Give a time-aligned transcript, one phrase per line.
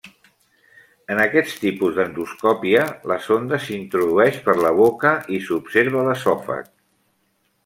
[1.15, 6.77] En aquest tipus d'endoscòpia la sonda s'introdueix per la boca i s'observa l'esòfag.